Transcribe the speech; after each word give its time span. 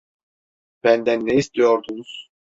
Benden 0.83 1.25
ne 1.25 1.33
istiyordunuz? 1.35 2.29